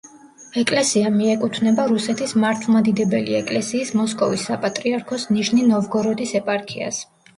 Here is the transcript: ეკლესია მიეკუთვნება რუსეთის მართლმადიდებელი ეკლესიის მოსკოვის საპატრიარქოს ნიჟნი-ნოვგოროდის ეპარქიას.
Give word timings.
ეკლესია 0.59 1.09
მიეკუთვნება 1.17 1.85
რუსეთის 1.91 2.33
მართლმადიდებელი 2.45 3.37
ეკლესიის 3.41 3.93
მოსკოვის 4.01 4.47
საპატრიარქოს 4.51 5.27
ნიჟნი-ნოვგოროდის 5.37 6.35
ეპარქიას. 6.41 7.05